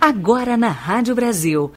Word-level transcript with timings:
Agora 0.00 0.56
na 0.56 0.68
Rádio 0.68 1.14
Brasil. 1.14 1.72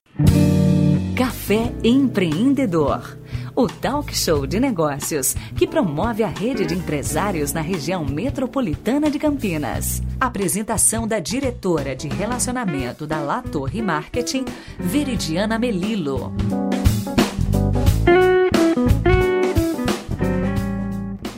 Café 1.15 1.73
Empreendedor. 1.83 3.17
O 3.55 3.67
talk 3.67 4.15
show 4.15 4.47
de 4.47 4.59
negócios 4.59 5.35
que 5.55 5.67
promove 5.67 6.23
a 6.23 6.27
rede 6.27 6.65
de 6.65 6.73
empresários 6.73 7.51
na 7.51 7.61
região 7.61 8.05
metropolitana 8.05 9.09
de 9.09 9.19
Campinas. 9.19 10.01
Apresentação 10.19 11.07
da 11.07 11.19
diretora 11.19 11.95
de 11.95 12.07
relacionamento 12.07 13.05
da 13.05 13.19
La 13.19 13.41
Torre 13.41 13.81
Marketing, 13.81 14.45
Veridiana 14.79 15.59
Melilo. 15.59 16.33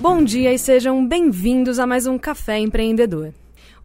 Bom 0.02 0.23
dia 0.23 0.52
e 0.52 0.57
sejam 0.57 1.07
bem-vindos 1.07 1.77
a 1.77 1.86
mais 1.86 2.07
um 2.07 2.18
Café 2.18 2.57
Empreendedor. 2.57 3.31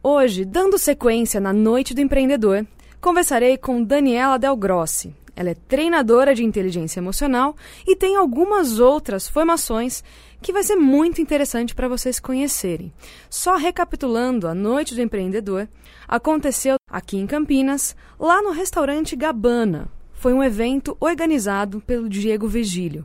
Hoje, 0.02 0.46
dando 0.46 0.78
sequência 0.78 1.38
na 1.38 1.52
Noite 1.52 1.92
do 1.92 2.00
Empreendedor, 2.00 2.66
conversarei 3.02 3.58
com 3.58 3.82
Daniela 3.82 4.38
Del 4.38 4.56
Grossi. 4.56 5.14
Ela 5.36 5.50
é 5.50 5.54
treinadora 5.54 6.34
de 6.34 6.42
inteligência 6.42 7.00
emocional 7.00 7.54
e 7.86 7.94
tem 7.94 8.16
algumas 8.16 8.80
outras 8.80 9.28
formações 9.28 10.02
que 10.40 10.54
vai 10.54 10.62
ser 10.62 10.76
muito 10.76 11.20
interessante 11.20 11.74
para 11.74 11.86
vocês 11.86 12.18
conhecerem. 12.18 12.90
Só 13.28 13.56
recapitulando, 13.56 14.48
a 14.48 14.54
Noite 14.54 14.94
do 14.94 15.02
Empreendedor 15.02 15.68
aconteceu 16.08 16.76
aqui 16.90 17.18
em 17.18 17.26
Campinas, 17.26 17.94
lá 18.18 18.40
no 18.40 18.52
restaurante 18.52 19.14
Gabana. 19.14 19.86
Foi 20.14 20.32
um 20.32 20.42
evento 20.42 20.96
organizado 20.98 21.82
pelo 21.82 22.08
Diego 22.08 22.48
Virgílio. 22.48 23.04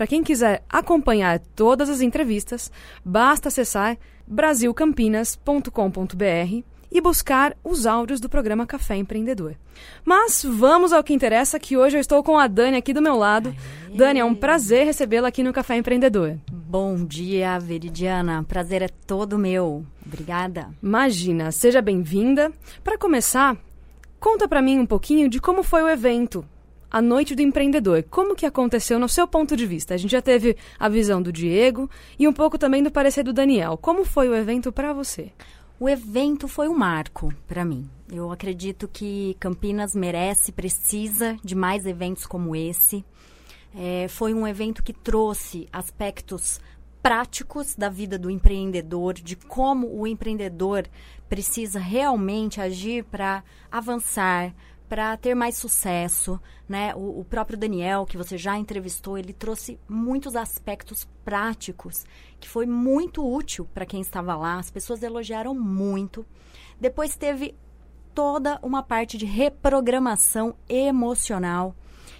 Para 0.00 0.06
quem 0.06 0.22
quiser 0.22 0.62
acompanhar 0.66 1.40
todas 1.54 1.90
as 1.90 2.00
entrevistas, 2.00 2.72
basta 3.04 3.48
acessar 3.48 3.98
brasilcampinas.com.br 4.26 6.64
e 6.90 7.00
buscar 7.02 7.54
os 7.62 7.84
áudios 7.84 8.18
do 8.18 8.26
programa 8.26 8.66
Café 8.66 8.96
Empreendedor. 8.96 9.56
Mas 10.02 10.42
vamos 10.42 10.94
ao 10.94 11.04
que 11.04 11.12
interessa, 11.12 11.60
que 11.60 11.76
hoje 11.76 11.98
eu 11.98 12.00
estou 12.00 12.22
com 12.22 12.38
a 12.38 12.46
Dani 12.46 12.78
aqui 12.78 12.94
do 12.94 13.02
meu 13.02 13.14
lado. 13.14 13.50
Aê. 13.50 13.94
Dani, 13.94 14.20
é 14.20 14.24
um 14.24 14.34
prazer 14.34 14.86
recebê-la 14.86 15.28
aqui 15.28 15.42
no 15.42 15.52
Café 15.52 15.76
Empreendedor. 15.76 16.38
Bom 16.50 17.04
dia, 17.04 17.58
Veridiana. 17.58 18.42
Prazer 18.44 18.80
é 18.80 18.88
todo 18.88 19.38
meu. 19.38 19.84
Obrigada. 20.06 20.70
Imagina, 20.82 21.52
seja 21.52 21.82
bem-vinda. 21.82 22.50
Para 22.82 22.96
começar, 22.96 23.54
conta 24.18 24.48
para 24.48 24.62
mim 24.62 24.78
um 24.78 24.86
pouquinho 24.86 25.28
de 25.28 25.38
como 25.38 25.62
foi 25.62 25.82
o 25.82 25.88
evento 25.90 26.42
a 26.90 27.00
Noite 27.00 27.34
do 27.34 27.42
Empreendedor. 27.42 28.04
Como 28.10 28.34
que 28.34 28.44
aconteceu 28.44 28.98
no 28.98 29.08
seu 29.08 29.28
ponto 29.28 29.56
de 29.56 29.64
vista? 29.66 29.94
A 29.94 29.96
gente 29.96 30.10
já 30.10 30.20
teve 30.20 30.56
a 30.78 30.88
visão 30.88 31.22
do 31.22 31.32
Diego 31.32 31.88
e 32.18 32.26
um 32.26 32.32
pouco 32.32 32.58
também 32.58 32.82
do 32.82 32.90
parecer 32.90 33.22
do 33.22 33.32
Daniel. 33.32 33.76
Como 33.76 34.04
foi 34.04 34.28
o 34.28 34.34
evento 34.34 34.72
para 34.72 34.92
você? 34.92 35.30
O 35.78 35.88
evento 35.88 36.48
foi 36.48 36.68
um 36.68 36.76
marco 36.76 37.32
para 37.46 37.64
mim. 37.64 37.88
Eu 38.12 38.32
acredito 38.32 38.88
que 38.88 39.36
Campinas 39.38 39.94
merece, 39.94 40.52
precisa 40.52 41.36
de 41.42 41.54
mais 41.54 41.86
eventos 41.86 42.26
como 42.26 42.56
esse. 42.56 43.04
É, 43.74 44.08
foi 44.08 44.34
um 44.34 44.46
evento 44.46 44.82
que 44.82 44.92
trouxe 44.92 45.68
aspectos 45.72 46.60
práticos 47.02 47.74
da 47.74 47.88
vida 47.88 48.18
do 48.18 48.30
empreendedor, 48.30 49.14
de 49.14 49.36
como 49.36 49.88
o 49.88 50.06
empreendedor 50.06 50.86
precisa 51.28 51.78
realmente 51.78 52.60
agir 52.60 53.04
para 53.04 53.42
avançar, 53.70 54.52
para 54.90 55.16
ter 55.16 55.36
mais 55.36 55.56
sucesso, 55.56 56.40
né? 56.68 56.92
O, 56.96 57.20
o, 57.20 57.24
próprio 57.24 57.56
Daniel, 57.56 58.04
que 58.04 58.16
você 58.16 58.36
já 58.36 58.58
entrevistou, 58.58 59.16
ele 59.16 59.32
trouxe 59.32 59.78
muitos 59.88 60.34
aspectos 60.34 61.08
práticos 61.24 62.04
que 62.40 62.48
foi 62.48 62.66
muito 62.66 63.24
útil 63.24 63.68
para 63.72 63.86
quem 63.86 64.00
estava 64.00 64.34
lá. 64.34 64.58
As 64.58 64.68
pessoas 64.68 65.04
elogiaram 65.04 65.54
muito. 65.54 66.26
Depois 66.80 67.14
teve 67.14 67.54
toda 68.12 68.58
uma 68.64 68.82
parte 68.82 69.16
de 69.16 69.24
reprogramação 69.24 70.56
emocional 70.68 71.72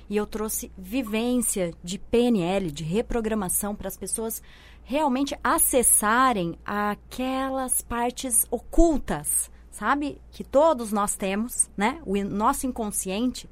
e 0.09 0.17
eu 0.17 0.25
trouxe 0.25 0.70
vivência 0.79 1.75
de 1.83 1.98
PNL, 1.98 2.70
de 2.70 2.85
reprogramação 2.85 3.75
para 3.75 3.89
as 3.89 3.97
pessoas 3.97 4.41
realmente 4.85 5.36
acessarem 5.42 6.57
aquelas 6.64 7.83
partes 7.83 8.47
ocultas 8.48 9.51
sabe? 9.70 10.20
Que 10.31 10.45
todos 10.45 10.92
nós 10.92 11.17
temos, 11.17 11.70
né? 11.77 12.01
O 12.05 12.17
nosso 12.25 12.67
inconsciente, 12.67 13.48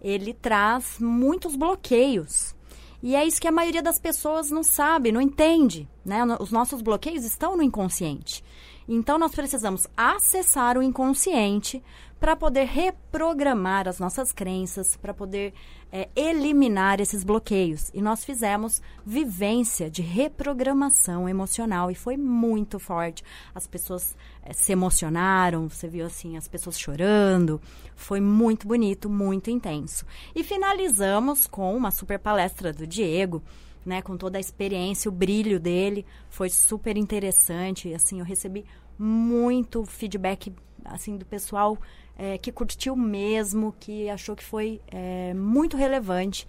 ele 0.00 0.34
traz 0.34 0.98
muitos 0.98 1.56
bloqueios. 1.56 2.54
E 3.02 3.14
é 3.14 3.24
isso 3.24 3.40
que 3.40 3.48
a 3.48 3.52
maioria 3.52 3.82
das 3.82 3.98
pessoas 3.98 4.50
não 4.50 4.62
sabe, 4.62 5.12
não 5.12 5.20
entende, 5.20 5.88
né? 6.04 6.20
Os 6.40 6.50
nossos 6.50 6.80
bloqueios 6.80 7.24
estão 7.24 7.56
no 7.56 7.62
inconsciente. 7.62 8.42
Então 8.88 9.18
nós 9.18 9.34
precisamos 9.34 9.86
acessar 9.96 10.76
o 10.76 10.82
inconsciente 10.82 11.82
para 12.20 12.36
poder 12.36 12.64
reprogramar 12.64 13.86
as 13.86 13.98
nossas 13.98 14.32
crenças, 14.32 14.96
para 14.96 15.12
poder 15.12 15.52
é, 15.92 16.08
eliminar 16.16 17.00
esses 17.00 17.22
bloqueios. 17.22 17.90
E 17.92 18.00
nós 18.00 18.24
fizemos 18.24 18.80
vivência 19.04 19.90
de 19.90 20.00
reprogramação 20.00 21.28
emocional 21.28 21.90
e 21.90 21.94
foi 21.94 22.16
muito 22.16 22.78
forte. 22.78 23.22
As 23.54 23.66
pessoas 23.66 24.16
é, 24.42 24.52
se 24.52 24.72
emocionaram, 24.72 25.68
você 25.68 25.86
viu 25.86 26.06
assim, 26.06 26.36
as 26.36 26.48
pessoas 26.48 26.78
chorando. 26.78 27.60
Foi 27.94 28.20
muito 28.20 28.66
bonito, 28.66 29.08
muito 29.10 29.50
intenso. 29.50 30.06
E 30.34 30.42
finalizamos 30.42 31.46
com 31.46 31.76
uma 31.76 31.90
super 31.90 32.18
palestra 32.18 32.72
do 32.72 32.86
Diego. 32.86 33.42
Né, 33.84 34.00
com 34.00 34.16
toda 34.16 34.38
a 34.38 34.40
experiência, 34.40 35.10
o 35.10 35.12
brilho 35.12 35.60
dele 35.60 36.06
foi 36.30 36.48
super 36.48 36.96
interessante. 36.96 37.92
Assim, 37.92 38.18
eu 38.18 38.24
recebi 38.24 38.64
muito 38.98 39.84
feedback 39.84 40.50
assim 40.84 41.16
do 41.16 41.24
pessoal 41.24 41.78
é, 42.16 42.38
que 42.38 42.52
curtiu 42.52 42.96
mesmo, 42.96 43.74
que 43.78 44.08
achou 44.08 44.36
que 44.36 44.44
foi 44.44 44.80
é, 44.88 45.34
muito 45.34 45.76
relevante. 45.76 46.46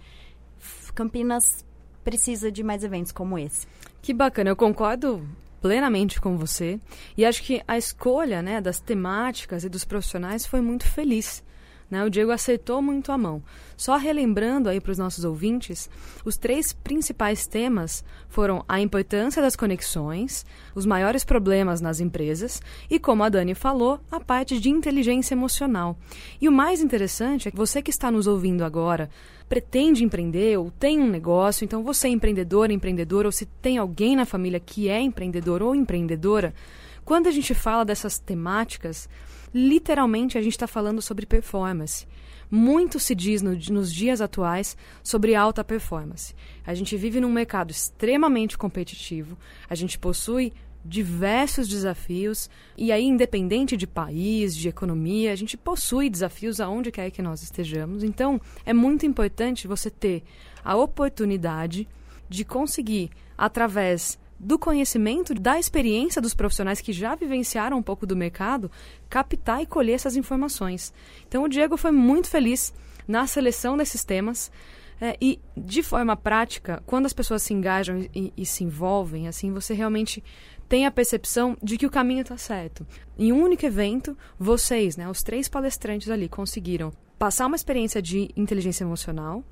Campinas 0.94 1.64
precisa 2.02 2.50
de 2.50 2.62
mais 2.62 2.84
eventos 2.84 3.12
como 3.12 3.38
esse. 3.38 3.66
Que 4.00 4.14
bacana, 4.14 4.50
eu 4.50 4.56
concordo 4.56 5.26
plenamente 5.60 6.20
com 6.20 6.36
você 6.36 6.78
e 7.16 7.24
acho 7.24 7.42
que 7.42 7.62
a 7.66 7.76
escolha 7.76 8.40
né, 8.40 8.60
das 8.60 8.78
temáticas 8.78 9.64
e 9.64 9.68
dos 9.68 9.84
profissionais 9.84 10.46
foi 10.46 10.60
muito 10.60 10.86
feliz. 10.86 11.42
Né? 11.90 12.04
O 12.04 12.10
Diego 12.10 12.32
aceitou 12.32 12.82
muito 12.82 13.12
a 13.12 13.18
mão. 13.18 13.42
Só 13.76 13.96
relembrando 13.96 14.68
aí 14.68 14.80
para 14.80 14.90
os 14.90 14.98
nossos 14.98 15.24
ouvintes, 15.24 15.88
os 16.24 16.36
três 16.36 16.72
principais 16.72 17.46
temas 17.46 18.04
foram 18.28 18.64
a 18.66 18.80
importância 18.80 19.40
das 19.40 19.54
conexões, 19.54 20.44
os 20.74 20.86
maiores 20.86 21.24
problemas 21.24 21.80
nas 21.80 22.00
empresas 22.00 22.60
e, 22.90 22.98
como 22.98 23.22
a 23.22 23.28
Dani 23.28 23.54
falou, 23.54 24.00
a 24.10 24.18
parte 24.18 24.58
de 24.58 24.70
inteligência 24.70 25.34
emocional. 25.34 25.96
E 26.40 26.48
o 26.48 26.52
mais 26.52 26.80
interessante 26.80 27.48
é 27.48 27.50
que 27.50 27.56
você 27.56 27.80
que 27.82 27.90
está 27.90 28.10
nos 28.10 28.26
ouvindo 28.26 28.64
agora 28.64 29.08
pretende 29.48 30.02
empreender 30.02 30.58
ou 30.58 30.70
tem 30.72 30.98
um 30.98 31.08
negócio, 31.08 31.64
então 31.64 31.84
você 31.84 32.08
é 32.08 32.10
empreendedor, 32.10 32.70
empreendedora, 32.70 33.28
ou 33.28 33.32
se 33.32 33.46
tem 33.46 33.78
alguém 33.78 34.16
na 34.16 34.24
família 34.24 34.58
que 34.58 34.88
é 34.88 35.00
empreendedor 35.00 35.62
ou 35.62 35.74
empreendedora, 35.74 36.52
quando 37.04 37.28
a 37.28 37.30
gente 37.30 37.54
fala 37.54 37.84
dessas 37.84 38.18
temáticas, 38.18 39.08
literalmente 39.56 40.36
a 40.36 40.42
gente 40.42 40.52
está 40.52 40.66
falando 40.66 41.00
sobre 41.00 41.24
performance. 41.24 42.06
Muito 42.50 43.00
se 43.00 43.14
diz 43.14 43.40
no, 43.40 43.56
nos 43.70 43.92
dias 43.92 44.20
atuais 44.20 44.76
sobre 45.02 45.34
alta 45.34 45.64
performance. 45.64 46.34
A 46.64 46.74
gente 46.74 46.94
vive 46.96 47.20
num 47.20 47.32
mercado 47.32 47.70
extremamente 47.70 48.58
competitivo, 48.58 49.36
a 49.68 49.74
gente 49.74 49.98
possui 49.98 50.52
diversos 50.84 51.66
desafios 51.66 52.48
e 52.76 52.92
aí 52.92 53.02
independente 53.02 53.76
de 53.76 53.86
país, 53.86 54.54
de 54.54 54.68
economia, 54.68 55.32
a 55.32 55.36
gente 55.36 55.56
possui 55.56 56.08
desafios 56.10 56.60
aonde 56.60 56.92
quer 56.92 57.10
que 57.10 57.22
nós 57.22 57.42
estejamos. 57.42 58.04
Então, 58.04 58.40
é 58.64 58.74
muito 58.74 59.06
importante 59.06 59.66
você 59.66 59.90
ter 59.90 60.22
a 60.62 60.76
oportunidade 60.76 61.88
de 62.28 62.44
conseguir 62.44 63.10
através 63.36 64.18
do 64.38 64.58
conhecimento, 64.58 65.34
da 65.34 65.58
experiência 65.58 66.20
dos 66.20 66.34
profissionais 66.34 66.80
que 66.80 66.92
já 66.92 67.14
vivenciaram 67.14 67.78
um 67.78 67.82
pouco 67.82 68.06
do 68.06 68.16
mercado, 68.16 68.70
captar 69.08 69.62
e 69.62 69.66
colher 69.66 69.94
essas 69.94 70.16
informações. 70.16 70.92
Então, 71.26 71.44
o 71.44 71.48
Diego 71.48 71.76
foi 71.76 71.90
muito 71.90 72.28
feliz 72.28 72.72
na 73.06 73.26
seleção 73.26 73.76
desses 73.76 74.04
temas. 74.04 74.50
É, 74.98 75.14
e, 75.20 75.38
de 75.54 75.82
forma 75.82 76.16
prática, 76.16 76.82
quando 76.86 77.04
as 77.04 77.12
pessoas 77.12 77.42
se 77.42 77.52
engajam 77.52 78.08
e, 78.14 78.32
e, 78.34 78.46
se 78.46 78.64
envolvem, 78.64 79.28
assim, 79.28 79.52
você 79.52 79.74
realmente 79.74 80.24
tem 80.68 80.86
a 80.86 80.90
percepção 80.90 81.56
de 81.62 81.76
que 81.76 81.86
o 81.86 81.90
caminho 81.90 82.22
está 82.22 82.38
certo. 82.38 82.86
Em 83.18 83.30
um 83.30 83.42
único 83.42 83.66
evento, 83.66 84.16
vocês, 84.38 84.96
né, 84.96 85.08
os 85.08 85.22
três 85.22 85.48
palestrantes 85.48 86.08
ali, 86.08 86.30
conseguiram 86.30 86.92
passar 87.18 87.46
uma 87.46 87.56
experiência 87.56 88.00
de 88.00 88.30
inteligência 88.36 88.84
emocional, 88.84 89.44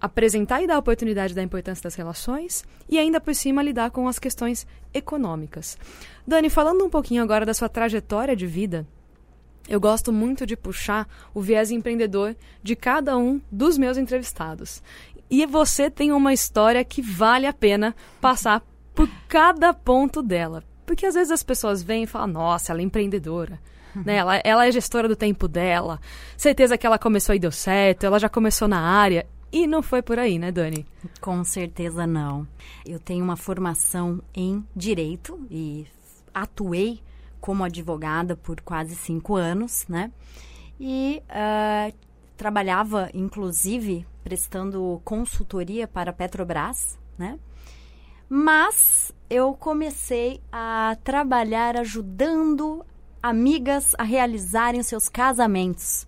apresentar 0.00 0.62
e 0.62 0.66
dar 0.66 0.78
oportunidade 0.78 1.34
da 1.34 1.42
importância 1.42 1.82
das 1.82 1.94
relações 1.94 2.64
e 2.88 2.98
ainda 2.98 3.20
por 3.20 3.34
cima 3.34 3.62
lidar 3.62 3.90
com 3.90 4.06
as 4.08 4.18
questões 4.18 4.66
econômicas. 4.92 5.78
Dani, 6.26 6.50
falando 6.50 6.84
um 6.84 6.90
pouquinho 6.90 7.22
agora 7.22 7.46
da 7.46 7.54
sua 7.54 7.68
trajetória 7.68 8.36
de 8.36 8.46
vida, 8.46 8.86
eu 9.68 9.80
gosto 9.80 10.12
muito 10.12 10.46
de 10.46 10.56
puxar 10.56 11.08
o 11.34 11.40
viés 11.40 11.70
empreendedor 11.70 12.36
de 12.62 12.76
cada 12.76 13.16
um 13.16 13.40
dos 13.50 13.76
meus 13.76 13.96
entrevistados. 13.96 14.82
E 15.28 15.44
você 15.44 15.90
tem 15.90 16.12
uma 16.12 16.32
história 16.32 16.84
que 16.84 17.02
vale 17.02 17.46
a 17.46 17.52
pena 17.52 17.94
passar 18.20 18.62
por 18.94 19.08
cada 19.28 19.74
ponto 19.74 20.22
dela. 20.22 20.62
Porque 20.84 21.04
às 21.04 21.14
vezes 21.14 21.32
as 21.32 21.42
pessoas 21.42 21.82
vêm 21.82 22.04
e 22.04 22.06
falam, 22.06 22.28
nossa, 22.28 22.72
ela 22.72 22.80
é 22.80 22.84
empreendedora. 22.84 23.58
Né? 24.04 24.16
Ela, 24.16 24.36
ela 24.44 24.66
é 24.66 24.70
gestora 24.70 25.08
do 25.08 25.16
tempo 25.16 25.48
dela. 25.48 25.98
Certeza 26.36 26.78
que 26.78 26.86
ela 26.86 26.98
começou 26.98 27.34
e 27.34 27.38
deu 27.38 27.50
certo, 27.50 28.04
ela 28.04 28.18
já 28.18 28.28
começou 28.28 28.68
na 28.68 28.78
área. 28.78 29.26
E 29.52 29.66
não 29.66 29.82
foi 29.82 30.02
por 30.02 30.18
aí, 30.18 30.38
né, 30.38 30.50
Dani? 30.50 30.86
Com 31.20 31.44
certeza 31.44 32.06
não. 32.06 32.46
Eu 32.84 32.98
tenho 32.98 33.24
uma 33.24 33.36
formação 33.36 34.20
em 34.34 34.64
direito 34.74 35.46
e 35.50 35.86
atuei 36.34 37.00
como 37.40 37.64
advogada 37.64 38.36
por 38.36 38.60
quase 38.60 38.96
cinco 38.96 39.36
anos, 39.36 39.86
né? 39.88 40.10
E 40.78 41.22
uh, 41.30 41.94
trabalhava, 42.36 43.08
inclusive, 43.14 44.06
prestando 44.22 45.00
consultoria 45.04 45.86
para 45.86 46.10
a 46.10 46.12
Petrobras, 46.12 46.98
né? 47.16 47.38
Mas 48.28 49.12
eu 49.30 49.54
comecei 49.54 50.40
a 50.50 50.96
trabalhar 51.04 51.76
ajudando 51.76 52.84
amigas 53.22 53.94
a 53.96 54.02
realizarem 54.02 54.82
seus 54.82 55.08
casamentos. 55.08 56.06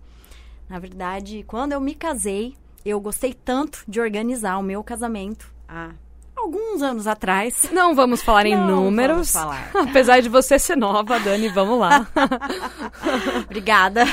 Na 0.67 0.77
verdade, 0.77 1.43
quando 1.47 1.71
eu 1.71 1.79
me 1.81 1.95
casei, 1.95 2.55
eu 2.85 2.99
gostei 2.99 3.33
tanto 3.33 3.83
de 3.87 3.99
organizar 3.99 4.57
o 4.57 4.63
meu 4.63 4.83
casamento. 4.83 5.51
Há 5.67 5.91
alguns 6.39 6.81
anos 6.81 7.07
atrás. 7.07 7.69
Não 7.71 7.93
vamos 7.93 8.21
falar 8.21 8.45
em 8.45 8.55
Não 8.55 8.67
números. 8.67 9.31
Falar. 9.31 9.71
Apesar 9.75 10.21
de 10.21 10.29
você 10.29 10.57
ser 10.57 10.75
nova, 10.75 11.19
Dani, 11.19 11.49
vamos 11.49 11.79
lá. 11.79 12.07
Obrigada. 13.45 14.03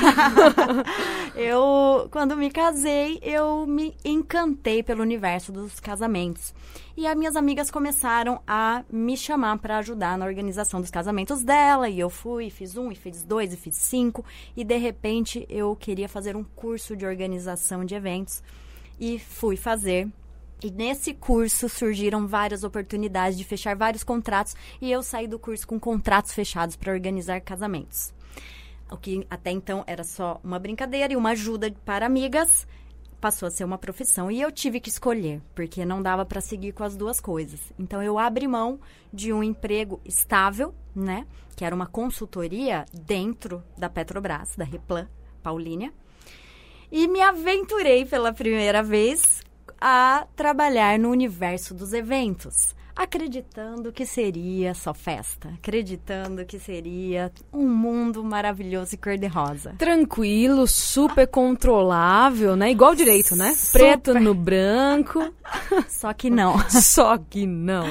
eu, 1.35 2.07
quando 2.11 2.35
me 2.35 2.49
casei, 2.49 3.19
eu 3.21 3.65
me 3.65 3.95
encantei 4.03 4.83
pelo 4.83 5.01
universo 5.01 5.51
dos 5.51 5.79
casamentos. 5.79 6.53
E 6.95 7.05
as 7.05 7.15
minhas 7.15 7.35
amigas 7.35 7.69
começaram 7.69 8.41
a 8.47 8.83
me 8.91 9.15
chamar 9.15 9.59
para 9.59 9.77
ajudar 9.77 10.17
na 10.17 10.25
organização 10.25 10.81
dos 10.81 10.89
casamentos 10.89 11.43
dela. 11.43 11.87
E 11.87 11.99
eu 11.99 12.09
fui, 12.09 12.49
fiz 12.49 12.75
um, 12.75 12.91
e 12.91 12.95
fiz 12.95 13.23
dois, 13.23 13.53
e 13.53 13.57
fiz 13.57 13.75
cinco. 13.75 14.25
E 14.55 14.63
de 14.63 14.77
repente 14.77 15.45
eu 15.47 15.75
queria 15.75 16.09
fazer 16.09 16.35
um 16.35 16.43
curso 16.43 16.95
de 16.95 17.05
organização 17.05 17.85
de 17.85 17.93
eventos. 17.93 18.41
E 18.99 19.19
fui 19.19 19.55
fazer 19.55 20.09
e 20.63 20.71
nesse 20.71 21.13
curso 21.13 21.69
surgiram 21.69 22.27
várias 22.27 22.63
oportunidades 22.63 23.37
de 23.37 23.43
fechar 23.43 23.75
vários 23.75 24.03
contratos 24.03 24.55
e 24.81 24.91
eu 24.91 25.03
saí 25.03 25.27
do 25.27 25.37
curso 25.37 25.67
com 25.67 25.79
contratos 25.79 26.33
fechados 26.33 26.75
para 26.75 26.93
organizar 26.93 27.41
casamentos. 27.41 28.13
O 28.89 28.97
que 28.97 29.25
até 29.29 29.51
então 29.51 29.83
era 29.85 30.03
só 30.03 30.39
uma 30.43 30.57
brincadeira 30.57 31.13
e 31.13 31.17
uma 31.17 31.31
ajuda 31.31 31.71
para 31.85 32.05
amigas, 32.05 32.65
passou 33.19 33.47
a 33.47 33.51
ser 33.51 33.63
uma 33.63 33.77
profissão 33.77 34.31
e 34.31 34.41
eu 34.41 34.51
tive 34.51 34.79
que 34.79 34.89
escolher, 34.89 35.41
porque 35.55 35.85
não 35.85 36.01
dava 36.01 36.25
para 36.25 36.41
seguir 36.41 36.71
com 36.71 36.83
as 36.83 36.95
duas 36.95 37.19
coisas. 37.19 37.59
Então 37.77 38.01
eu 38.01 38.17
abri 38.17 38.47
mão 38.47 38.79
de 39.11 39.33
um 39.33 39.43
emprego 39.43 39.99
estável, 40.05 40.73
né, 40.95 41.25
que 41.55 41.65
era 41.65 41.75
uma 41.75 41.87
consultoria 41.87 42.85
dentro 42.93 43.63
da 43.77 43.89
Petrobras, 43.89 44.55
da 44.55 44.63
Replan 44.63 45.07
Paulínia, 45.41 45.91
e 46.91 47.07
me 47.07 47.21
aventurei 47.21 48.05
pela 48.05 48.31
primeira 48.31 48.81
vez 48.81 49.36
a 49.79 50.25
trabalhar 50.35 50.97
no 50.97 51.09
universo 51.09 51.73
dos 51.73 51.93
eventos, 51.93 52.75
acreditando 52.95 53.91
que 53.91 54.05
seria 54.05 54.73
só 54.73 54.93
festa, 54.93 55.49
acreditando 55.53 56.43
que 56.45 56.57
seria 56.57 57.31
um 57.53 57.67
mundo 57.67 58.23
maravilhoso 58.23 58.95
e 58.95 58.97
cor-de-rosa. 58.97 59.75
Tranquilo, 59.77 60.65
super 60.65 61.27
controlável, 61.27 62.55
né? 62.55 62.71
Igual 62.71 62.95
direito, 62.95 63.35
né? 63.35 63.53
Super. 63.53 63.79
Preto 63.79 64.13
no 64.19 64.33
branco. 64.33 65.31
Só 65.87 66.11
que 66.11 66.29
não. 66.29 66.57
Só 66.69 67.17
que 67.17 67.45
não. 67.45 67.85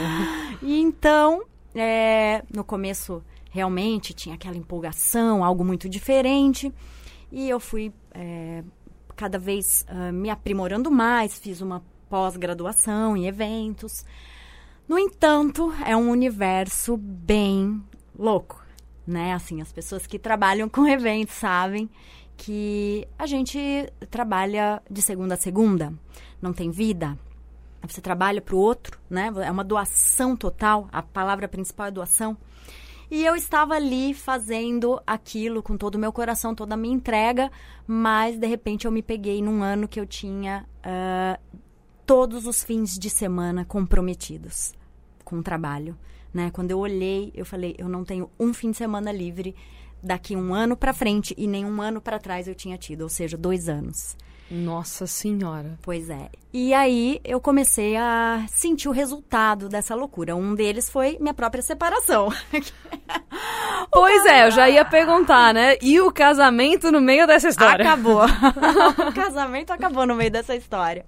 E 0.60 0.80
então, 0.80 1.44
é, 1.72 2.42
no 2.52 2.64
começo, 2.64 3.22
realmente 3.50 4.12
tinha 4.12 4.34
aquela 4.34 4.56
empolgação, 4.56 5.44
algo 5.44 5.64
muito 5.64 5.88
diferente. 5.88 6.72
E 7.30 7.48
eu 7.48 7.60
fui 7.60 7.92
é, 8.12 8.64
cada 9.16 9.38
vez 9.38 9.84
uh, 9.88 10.12
me 10.12 10.30
aprimorando 10.30 10.90
mais, 10.90 11.38
fiz 11.38 11.60
uma 11.60 11.82
pós-graduação 12.08 13.16
em 13.16 13.26
eventos. 13.26 14.04
No 14.86 14.98
entanto, 14.98 15.72
é 15.84 15.96
um 15.96 16.10
universo 16.10 16.96
bem 16.96 17.82
louco, 18.16 18.62
né? 19.06 19.32
Assim, 19.32 19.60
as 19.60 19.72
pessoas 19.72 20.06
que 20.06 20.18
trabalham 20.18 20.68
com 20.68 20.86
eventos 20.86 21.34
sabem 21.34 21.90
que 22.36 23.08
a 23.18 23.26
gente 23.26 23.58
trabalha 24.10 24.82
de 24.90 25.00
segunda 25.00 25.34
a 25.34 25.38
segunda, 25.38 25.92
não 26.40 26.52
tem 26.52 26.70
vida. 26.70 27.18
Você 27.82 28.00
trabalha 28.00 28.40
para 28.40 28.54
o 28.54 28.58
outro, 28.58 28.98
né? 29.08 29.32
É 29.44 29.50
uma 29.50 29.64
doação 29.64 30.36
total. 30.36 30.88
A 30.92 31.02
palavra 31.02 31.48
principal 31.48 31.86
é 31.86 31.90
doação. 31.90 32.36
E 33.10 33.24
eu 33.24 33.36
estava 33.36 33.74
ali 33.74 34.12
fazendo 34.12 35.00
aquilo 35.06 35.62
com 35.62 35.76
todo 35.76 35.94
o 35.94 35.98
meu 35.98 36.12
coração, 36.12 36.54
toda 36.54 36.74
a 36.74 36.76
minha 36.76 36.94
entrega, 36.94 37.50
mas 37.86 38.36
de 38.36 38.46
repente 38.46 38.84
eu 38.84 38.90
me 38.90 39.02
peguei 39.02 39.40
num 39.40 39.62
ano 39.62 39.86
que 39.86 40.00
eu 40.00 40.06
tinha 40.06 40.66
uh, 40.78 41.60
todos 42.04 42.46
os 42.46 42.64
fins 42.64 42.98
de 42.98 43.08
semana 43.08 43.64
comprometidos 43.64 44.74
com 45.24 45.38
o 45.38 45.42
trabalho. 45.42 45.96
Né? 46.34 46.50
Quando 46.50 46.70
eu 46.72 46.78
olhei, 46.78 47.32
eu 47.34 47.46
falei, 47.46 47.76
eu 47.78 47.88
não 47.88 48.04
tenho 48.04 48.28
um 48.38 48.52
fim 48.52 48.72
de 48.72 48.76
semana 48.76 49.12
livre 49.12 49.54
daqui 50.02 50.36
um 50.36 50.52
ano 50.52 50.76
para 50.76 50.92
frente 50.92 51.34
e 51.36 51.46
nem 51.46 51.64
um 51.64 51.80
ano 51.80 52.00
para 52.00 52.18
trás 52.18 52.46
eu 52.46 52.54
tinha 52.54 52.76
tido, 52.76 53.02
ou 53.02 53.08
seja, 53.08 53.36
dois 53.36 53.68
anos. 53.68 54.16
Nossa 54.50 55.06
Senhora. 55.06 55.78
Pois 55.82 56.08
é. 56.08 56.30
E 56.52 56.72
aí 56.72 57.20
eu 57.24 57.40
comecei 57.40 57.96
a 57.96 58.44
sentir 58.48 58.88
o 58.88 58.92
resultado 58.92 59.68
dessa 59.68 59.94
loucura. 59.94 60.36
Um 60.36 60.54
deles 60.54 60.88
foi 60.88 61.18
minha 61.20 61.34
própria 61.34 61.62
separação. 61.62 62.28
pois 63.90 64.24
é, 64.26 64.46
eu 64.46 64.50
já 64.50 64.68
ia 64.68 64.84
perguntar, 64.84 65.52
né? 65.52 65.76
E 65.82 66.00
o 66.00 66.12
casamento 66.12 66.90
no 66.90 67.00
meio 67.00 67.26
dessa 67.26 67.48
história? 67.48 67.84
Acabou. 67.84 68.22
o 69.08 69.12
casamento 69.12 69.72
acabou 69.72 70.06
no 70.06 70.14
meio 70.14 70.30
dessa 70.30 70.54
história. 70.54 71.04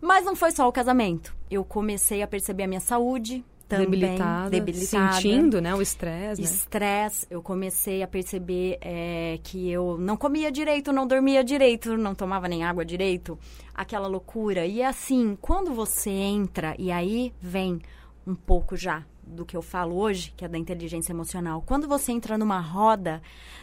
Mas 0.00 0.24
não 0.24 0.36
foi 0.36 0.52
só 0.52 0.68
o 0.68 0.72
casamento. 0.72 1.34
Eu 1.50 1.64
comecei 1.64 2.22
a 2.22 2.26
perceber 2.26 2.62
a 2.62 2.68
minha 2.68 2.80
saúde, 2.80 3.44
também 3.68 3.90
debilitada, 3.90 4.50
debilitada. 4.50 5.12
Sentindo, 5.12 5.60
né, 5.60 5.74
o 5.74 5.82
estresse. 5.82 6.40
Né? 6.40 6.48
Estresse. 6.48 7.26
Eu 7.30 7.42
comecei 7.42 8.02
a 8.02 8.08
perceber 8.08 8.78
é, 8.80 9.38
que 9.42 9.70
eu 9.70 9.98
não 9.98 10.16
comia 10.16 10.50
direito, 10.50 10.92
não 10.92 11.06
dormia 11.06 11.44
direito, 11.44 11.96
não 11.96 12.14
tomava 12.14 12.48
nem 12.48 12.64
água 12.64 12.84
direito. 12.84 13.38
Aquela 13.74 14.08
loucura. 14.08 14.64
E 14.64 14.82
assim, 14.82 15.36
quando 15.40 15.72
você 15.74 16.10
entra, 16.10 16.74
e 16.78 16.90
aí 16.90 17.32
vem 17.40 17.80
um 18.26 18.34
pouco 18.34 18.76
já 18.76 19.04
do 19.22 19.44
que 19.44 19.56
eu 19.56 19.60
falo 19.60 19.96
hoje, 19.96 20.32
que 20.34 20.44
é 20.44 20.48
da 20.48 20.56
inteligência 20.56 21.12
emocional. 21.12 21.62
Quando 21.64 21.86
você 21.86 22.12
entra 22.12 22.38
numa 22.38 22.60
roda 22.60 23.20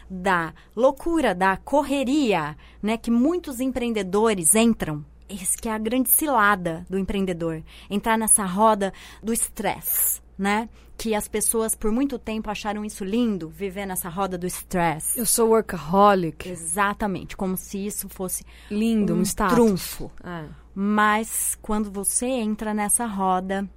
da 0.08 0.54
loucura, 0.76 1.34
da 1.34 1.56
correria, 1.56 2.56
né, 2.80 2.96
que 2.96 3.10
muitos 3.10 3.58
empreendedores 3.58 4.54
entram, 4.54 5.04
esse 5.28 5.56
que 5.56 5.68
é 5.68 5.72
a 5.72 5.78
grande 5.78 6.08
cilada 6.08 6.86
do 6.88 6.98
empreendedor. 6.98 7.62
Entrar 7.90 8.16
nessa 8.16 8.44
roda 8.44 8.92
do 9.22 9.32
estresse, 9.32 10.20
né? 10.38 10.68
Que 10.96 11.14
as 11.14 11.28
pessoas 11.28 11.74
por 11.74 11.92
muito 11.92 12.18
tempo 12.18 12.50
acharam 12.50 12.84
isso 12.84 13.04
lindo, 13.04 13.48
viver 13.48 13.86
nessa 13.86 14.08
roda 14.08 14.38
do 14.38 14.46
estresse. 14.46 15.18
Eu 15.18 15.26
sou 15.26 15.50
workaholic. 15.50 16.48
Exatamente, 16.48 17.36
como 17.36 17.56
se 17.56 17.86
isso 17.86 18.08
fosse 18.08 18.44
lindo, 18.70 19.14
um, 19.14 19.20
um 19.20 19.48
trunfo. 19.48 20.10
É. 20.24 20.44
Mas 20.74 21.56
quando 21.60 21.90
você 21.90 22.26
entra 22.26 22.72
nessa 22.72 23.06
roda, 23.06 23.68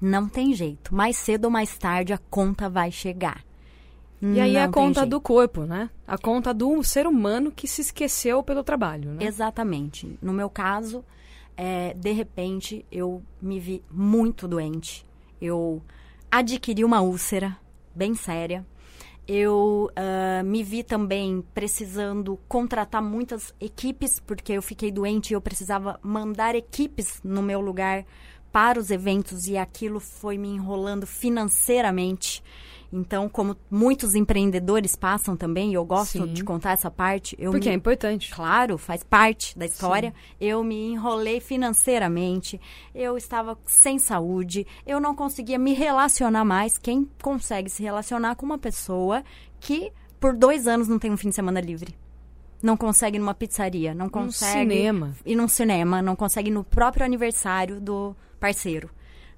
não 0.00 0.28
tem 0.28 0.54
jeito. 0.54 0.94
Mais 0.94 1.16
cedo 1.16 1.46
ou 1.46 1.50
mais 1.50 1.76
tarde 1.76 2.12
a 2.12 2.18
conta 2.18 2.68
vai 2.68 2.90
chegar. 2.90 3.47
E 4.20 4.40
aí 4.40 4.56
é 4.56 4.62
a 4.64 4.68
conta 4.68 5.06
do 5.06 5.20
corpo, 5.20 5.62
né? 5.62 5.90
A 6.06 6.18
conta 6.18 6.52
do 6.52 6.82
ser 6.82 7.06
humano 7.06 7.52
que 7.52 7.68
se 7.68 7.80
esqueceu 7.80 8.42
pelo 8.42 8.64
trabalho, 8.64 9.12
né? 9.12 9.24
Exatamente. 9.24 10.18
No 10.20 10.32
meu 10.32 10.50
caso, 10.50 11.04
é, 11.56 11.94
de 11.94 12.12
repente, 12.12 12.84
eu 12.90 13.22
me 13.40 13.60
vi 13.60 13.82
muito 13.90 14.48
doente. 14.48 15.06
Eu 15.40 15.82
adquiri 16.30 16.84
uma 16.84 17.00
úlcera 17.00 17.56
bem 17.94 18.14
séria. 18.14 18.66
Eu 19.26 19.90
uh, 19.90 20.44
me 20.44 20.62
vi 20.62 20.82
também 20.82 21.44
precisando 21.52 22.38
contratar 22.48 23.02
muitas 23.02 23.54
equipes, 23.60 24.18
porque 24.18 24.52
eu 24.52 24.62
fiquei 24.62 24.90
doente 24.90 25.30
e 25.30 25.34
eu 25.34 25.40
precisava 25.40 26.00
mandar 26.02 26.54
equipes 26.54 27.20
no 27.22 27.42
meu 27.42 27.60
lugar 27.60 28.06
para 28.50 28.80
os 28.80 28.90
eventos 28.90 29.46
e 29.46 29.56
aquilo 29.58 30.00
foi 30.00 30.38
me 30.38 30.48
enrolando 30.48 31.06
financeiramente. 31.06 32.42
Então, 32.92 33.28
como 33.28 33.56
muitos 33.70 34.14
empreendedores 34.14 34.96
passam 34.96 35.36
também, 35.36 35.70
e 35.70 35.74
eu 35.74 35.84
gosto 35.84 36.26
Sim. 36.26 36.32
de 36.32 36.42
contar 36.42 36.72
essa 36.72 36.90
parte. 36.90 37.36
Eu 37.38 37.50
Porque 37.50 37.68
me, 37.68 37.74
é 37.74 37.76
importante. 37.76 38.32
Claro, 38.34 38.78
faz 38.78 39.02
parte 39.02 39.58
da 39.58 39.66
história. 39.66 40.10
Sim. 40.10 40.36
Eu 40.40 40.64
me 40.64 40.92
enrolei 40.92 41.38
financeiramente, 41.38 42.58
eu 42.94 43.16
estava 43.16 43.58
sem 43.66 43.98
saúde, 43.98 44.66
eu 44.86 44.98
não 45.00 45.14
conseguia 45.14 45.58
me 45.58 45.74
relacionar 45.74 46.44
mais. 46.44 46.78
Quem 46.78 47.08
consegue 47.22 47.68
se 47.68 47.82
relacionar 47.82 48.36
com 48.36 48.46
uma 48.46 48.58
pessoa 48.58 49.22
que 49.60 49.92
por 50.18 50.34
dois 50.34 50.66
anos 50.66 50.88
não 50.88 50.98
tem 50.98 51.10
um 51.10 51.16
fim 51.16 51.28
de 51.28 51.34
semana 51.34 51.60
livre? 51.60 51.94
Não 52.62 52.76
consegue 52.76 53.18
numa 53.18 53.34
pizzaria, 53.34 53.94
não 53.94 54.08
consegue 54.08 54.72
cinema. 54.74 55.14
ir 55.24 55.36
num 55.36 55.46
cinema, 55.46 56.02
não 56.02 56.16
consegue 56.16 56.50
no 56.50 56.64
próprio 56.64 57.04
aniversário 57.04 57.80
do 57.80 58.16
parceiro 58.40 58.90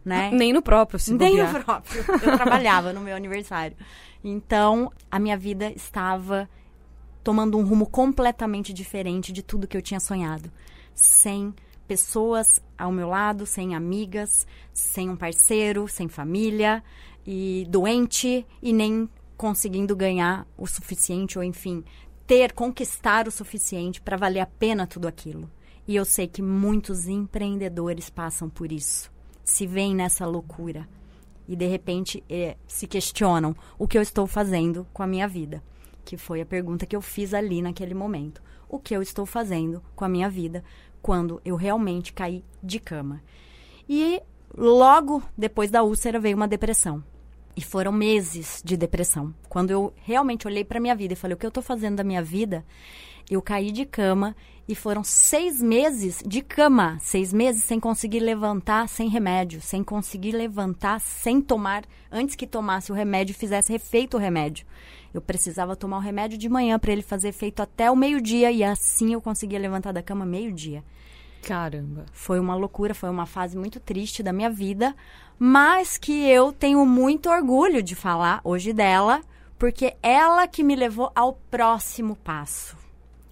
né? 0.04 0.30
Nem 0.32 0.52
no 0.52 0.62
próprio, 0.62 0.98
se 0.98 1.12
Nem 1.12 1.30
bobear. 1.30 1.52
no 1.52 1.64
próprio. 1.64 2.04
Eu 2.22 2.36
trabalhava 2.36 2.92
no 2.92 3.00
meu 3.00 3.16
aniversário. 3.16 3.76
Então, 4.22 4.92
a 5.10 5.18
minha 5.18 5.36
vida 5.36 5.70
estava 5.72 6.48
tomando 7.22 7.58
um 7.58 7.64
rumo 7.64 7.86
completamente 7.86 8.72
diferente 8.72 9.32
de 9.32 9.42
tudo 9.42 9.66
que 9.66 9.76
eu 9.76 9.82
tinha 9.82 10.00
sonhado. 10.00 10.50
Sem 10.94 11.54
pessoas 11.86 12.62
ao 12.78 12.92
meu 12.92 13.08
lado, 13.08 13.44
sem 13.46 13.74
amigas, 13.74 14.46
sem 14.72 15.10
um 15.10 15.16
parceiro, 15.16 15.88
sem 15.88 16.08
família, 16.08 16.82
e 17.26 17.66
doente, 17.68 18.46
e 18.62 18.72
nem 18.72 19.08
conseguindo 19.36 19.96
ganhar 19.96 20.46
o 20.56 20.66
suficiente, 20.66 21.38
ou 21.38 21.44
enfim, 21.44 21.84
ter, 22.26 22.52
conquistar 22.52 23.26
o 23.26 23.30
suficiente 23.30 24.00
para 24.00 24.16
valer 24.16 24.40
a 24.40 24.46
pena 24.46 24.86
tudo 24.86 25.08
aquilo. 25.08 25.50
E 25.86 25.96
eu 25.96 26.04
sei 26.04 26.28
que 26.28 26.40
muitos 26.40 27.08
empreendedores 27.08 28.08
passam 28.08 28.48
por 28.48 28.70
isso. 28.70 29.10
Se 29.50 29.66
veem 29.66 29.96
nessa 29.96 30.24
loucura 30.24 30.88
e 31.48 31.56
de 31.56 31.66
repente 31.66 32.22
eh, 32.30 32.56
se 32.68 32.86
questionam 32.86 33.52
o 33.76 33.88
que 33.88 33.98
eu 33.98 34.02
estou 34.02 34.24
fazendo 34.24 34.86
com 34.92 35.02
a 35.02 35.08
minha 35.08 35.26
vida, 35.26 35.60
que 36.04 36.16
foi 36.16 36.40
a 36.40 36.46
pergunta 36.46 36.86
que 36.86 36.94
eu 36.94 37.02
fiz 37.02 37.34
ali 37.34 37.60
naquele 37.60 37.92
momento. 37.92 38.40
O 38.68 38.78
que 38.78 38.94
eu 38.94 39.02
estou 39.02 39.26
fazendo 39.26 39.82
com 39.96 40.04
a 40.04 40.08
minha 40.08 40.30
vida 40.30 40.62
quando 41.02 41.42
eu 41.44 41.56
realmente 41.56 42.12
caí 42.12 42.44
de 42.62 42.78
cama? 42.78 43.20
E 43.88 44.22
logo 44.56 45.20
depois 45.36 45.68
da 45.68 45.82
úlcera 45.82 46.20
veio 46.20 46.36
uma 46.36 46.46
depressão. 46.46 47.02
E 47.56 47.60
foram 47.60 47.90
meses 47.90 48.62
de 48.64 48.76
depressão. 48.76 49.34
Quando 49.48 49.72
eu 49.72 49.92
realmente 49.96 50.46
olhei 50.46 50.64
para 50.64 50.78
minha 50.78 50.94
vida 50.94 51.14
e 51.14 51.16
falei: 51.16 51.34
o 51.34 51.36
que 51.36 51.44
eu 51.44 51.48
estou 51.48 51.62
fazendo 51.62 51.96
da 51.96 52.04
minha 52.04 52.22
vida? 52.22 52.64
Eu 53.28 53.42
caí 53.42 53.72
de 53.72 53.84
cama 53.84 54.36
e 54.70 54.74
foram 54.74 55.02
seis 55.02 55.60
meses 55.60 56.22
de 56.24 56.40
cama. 56.40 56.96
Seis 57.00 57.32
meses 57.32 57.64
sem 57.64 57.80
conseguir 57.80 58.20
levantar 58.20 58.88
sem 58.88 59.08
remédio, 59.08 59.60
sem 59.60 59.82
conseguir 59.82 60.30
levantar 60.30 61.00
sem 61.00 61.40
tomar, 61.40 61.82
antes 62.10 62.36
que 62.36 62.46
tomasse 62.46 62.92
o 62.92 62.94
remédio 62.94 63.34
fizesse 63.34 63.72
efeito 63.74 64.16
o 64.16 64.20
remédio. 64.20 64.64
Eu 65.12 65.20
precisava 65.20 65.74
tomar 65.74 65.96
o 65.96 66.00
remédio 66.00 66.38
de 66.38 66.48
manhã 66.48 66.78
para 66.78 66.92
ele 66.92 67.02
fazer 67.02 67.28
efeito 67.28 67.60
até 67.60 67.90
o 67.90 67.96
meio-dia 67.96 68.52
e 68.52 68.62
assim 68.62 69.12
eu 69.12 69.20
conseguia 69.20 69.58
levantar 69.58 69.92
da 69.92 70.04
cama 70.04 70.24
meio-dia. 70.24 70.84
Caramba. 71.42 72.06
Foi 72.12 72.38
uma 72.38 72.54
loucura, 72.54 72.94
foi 72.94 73.10
uma 73.10 73.26
fase 73.26 73.58
muito 73.58 73.80
triste 73.80 74.22
da 74.22 74.32
minha 74.32 74.50
vida, 74.50 74.94
mas 75.36 75.98
que 75.98 76.28
eu 76.28 76.52
tenho 76.52 76.86
muito 76.86 77.28
orgulho 77.28 77.82
de 77.82 77.96
falar 77.96 78.40
hoje 78.44 78.72
dela, 78.72 79.20
porque 79.58 79.96
ela 80.00 80.46
que 80.46 80.62
me 80.62 80.76
levou 80.76 81.10
ao 81.14 81.32
próximo 81.50 82.14
passo. 82.14 82.79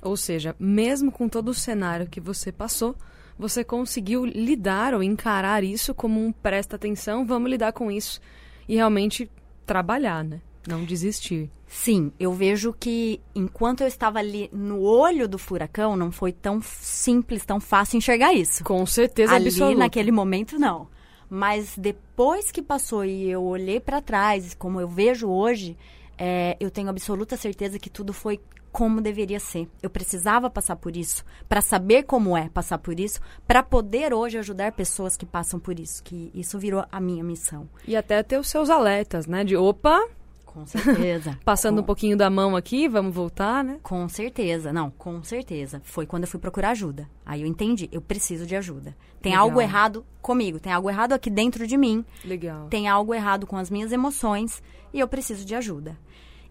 Ou 0.03 0.17
seja, 0.17 0.55
mesmo 0.59 1.11
com 1.11 1.29
todo 1.29 1.49
o 1.49 1.55
cenário 1.55 2.09
que 2.09 2.21
você 2.21 2.53
passou, 2.53 2.95
você 3.39 3.63
conseguiu 3.63 4.25
lidar 4.25 4.95
ou 4.95 5.03
encarar 5.03 5.63
isso 5.63 5.95
como 5.95 6.25
um 6.25 6.33
presta 6.33 6.77
atenção, 6.77 7.25
vamos 7.25 7.51
lidar 7.51 7.73
com 7.73 7.91
isso 7.91 8.21
e 8.69 8.77
realmente 8.77 9.31
trabalhar, 9.65 10.25
né? 10.25 10.41
Não 10.67 10.85
desistir. 10.85 11.51
Sim, 11.67 12.13
eu 12.19 12.33
vejo 12.33 12.73
que 12.73 13.21
enquanto 13.35 13.83
eu 13.83 13.87
estava 13.87 14.19
ali 14.19 14.49
no 14.53 14.81
olho 14.83 15.29
do 15.29 15.39
furacão, 15.39 15.97
não 15.97 16.11
foi 16.11 16.33
tão 16.33 16.61
simples, 16.63 17.45
tão 17.45 17.61
fácil 17.61 17.99
enxergar 17.99 18.33
isso. 18.33 18.65
Com 18.65 18.85
certeza 18.87 19.35
ali 19.35 19.49
absoluta. 19.49 19.79
naquele 19.79 20.11
momento 20.11 20.59
não. 20.59 20.89
Mas 21.29 21.75
depois 21.77 22.51
que 22.51 22.63
passou 22.63 23.05
e 23.05 23.31
eu 23.31 23.43
olhei 23.43 23.79
para 23.79 24.01
trás, 24.01 24.55
como 24.55 24.81
eu 24.81 24.89
vejo 24.89 25.29
hoje, 25.29 25.77
é, 26.17 26.57
eu 26.59 26.71
tenho 26.71 26.89
absoluta 26.89 27.37
certeza 27.37 27.79
que 27.79 27.91
tudo 27.91 28.15
foi 28.15 28.41
como 28.73 29.01
deveria 29.01 29.41
ser. 29.41 29.69
Eu 29.83 29.91
precisava 29.91 30.49
passar 30.51 30.77
por 30.77 30.97
isso 30.97 31.25
para 31.49 31.61
saber 31.61 32.05
como 32.05 32.37
é 32.37 32.49
passar 32.49 32.79
por 32.79 32.99
isso, 32.99 33.21
para 33.47 33.63
poder 33.63 34.13
hoje 34.13 34.39
ajudar 34.39 34.73
pessoas 34.73 35.17
que 35.17 35.27
passam 35.27 35.59
por 35.59 35.79
isso, 35.79 36.03
que 36.03 36.31
isso 36.35 36.59
virou 36.59 36.85
a 36.91 37.01
minha 37.01 37.25
missão. 37.25 37.69
E 37.87 37.97
até 37.97 38.23
ter 38.23 38.39
os 38.39 38.49
seus 38.49 38.71
alertas, 38.71 39.27
né? 39.27 39.45
De 39.45 39.57
opa, 39.57 40.07
Com 40.45 40.67
certeza. 40.67 41.39
passando 41.45 41.77
com, 41.77 41.83
um 41.83 41.87
pouquinho 41.87 42.17
da 42.17 42.29
mão 42.31 42.57
aqui, 42.57 42.89
vamos 42.89 43.15
voltar, 43.15 43.63
né? 43.65 43.79
Com 43.83 44.09
certeza, 44.09 44.73
não, 44.73 44.91
com 44.91 45.23
certeza. 45.23 45.81
Foi 45.85 46.07
quando 46.07 46.25
eu 46.25 46.29
fui 46.29 46.41
procurar 46.41 46.71
ajuda. 46.71 47.09
Aí 47.25 47.43
eu 47.43 47.47
entendi, 47.47 47.89
eu 47.93 48.01
preciso 48.01 48.47
de 48.47 48.57
ajuda. 48.57 48.97
Tem 49.21 49.33
Legal. 49.33 49.47
algo 49.47 49.61
errado 49.61 50.07
comigo, 50.23 50.61
tem 50.61 50.73
algo 50.73 50.89
errado 50.89 51.13
aqui 51.13 51.31
dentro 51.31 51.67
de 51.67 51.77
mim, 51.77 52.05
Legal. 52.25 52.69
tem 52.69 52.87
algo 52.89 53.15
errado 53.15 53.47
com 53.47 53.57
as 53.57 53.71
minhas 53.71 53.93
emoções 53.93 54.63
e 54.93 55.01
eu 55.01 55.09
preciso 55.09 55.45
de 55.45 55.55
ajuda. 55.55 55.99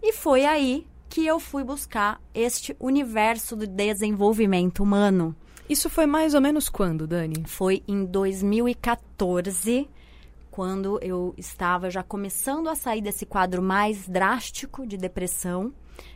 E 0.02 0.12
foi 0.12 0.44
aí 0.44 0.86
que 1.08 1.26
eu 1.26 1.40
fui 1.40 1.64
buscar 1.64 2.20
este 2.34 2.76
universo 2.78 3.56
do 3.56 3.66
desenvolvimento 3.66 4.82
humano. 4.82 5.34
Isso 5.68 5.90
foi 5.90 6.06
mais 6.06 6.34
ou 6.34 6.40
menos 6.40 6.68
quando, 6.68 7.06
Dani? 7.06 7.44
Foi 7.46 7.82
em 7.86 8.04
2014, 8.04 9.88
quando 10.50 10.98
eu 11.02 11.34
estava 11.36 11.90
já 11.90 12.02
começando 12.02 12.68
a 12.68 12.74
sair 12.74 13.00
desse 13.00 13.26
quadro 13.26 13.62
mais 13.62 14.08
drástico 14.08 14.86
de 14.86 14.96
depressão, 14.96 15.72